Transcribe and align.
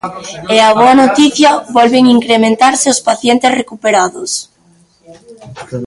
E 0.55 0.57
a 0.69 0.71
boa 0.81 0.95
noticia 1.03 1.49
volven 1.77 2.05
incrementarse 2.17 2.85
os 2.93 3.03
pacientes 3.09 3.51
recuperados. 3.61 4.31